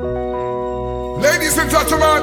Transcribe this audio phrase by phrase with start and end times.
[0.00, 2.22] Ladies and gentlemen,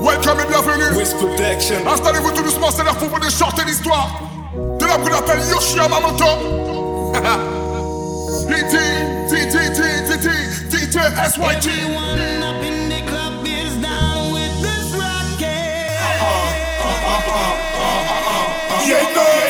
[0.00, 0.96] welcome et bienvenue.
[0.96, 1.86] Wiz Protection.
[1.86, 4.22] Installez-vous tout doucement, c'est l'heure pour vous de chanter l'histoire
[4.54, 6.24] de l'homme qu'on appelle Yoshi Yamamoto.
[8.48, 8.78] D.T.
[9.28, 9.70] D.T.
[10.08, 10.28] D.T.
[10.70, 10.98] D.T.
[10.98, 11.68] S.Y.T.
[11.68, 15.90] Everyone up in the club is down with this rocket.
[18.88, 19.44] Yeah, boy.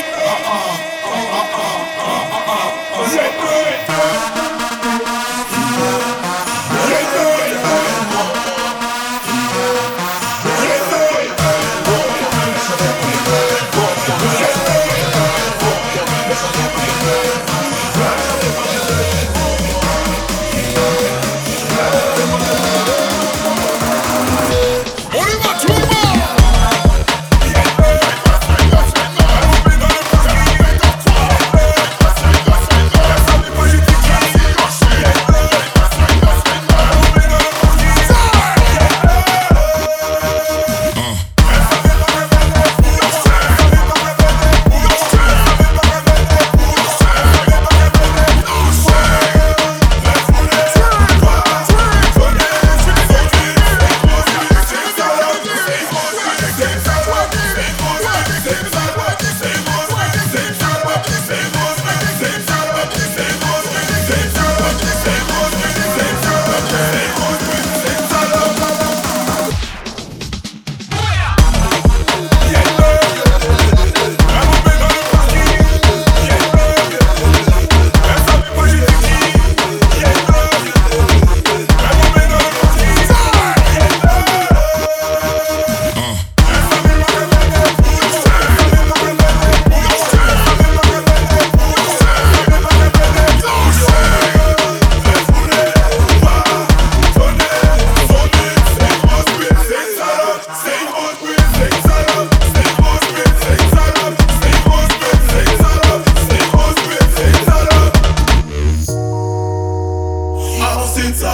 [111.04, 111.26] I'ma sit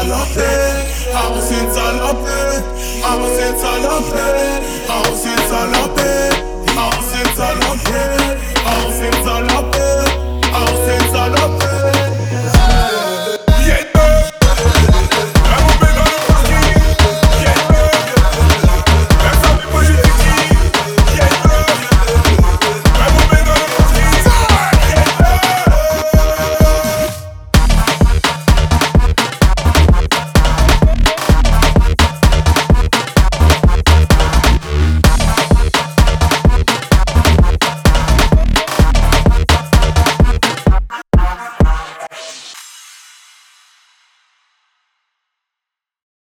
[1.79, 2.63] all up there.
[3.05, 4.51] I'ma sit all.
[4.91, 6.40] I'ma sit all up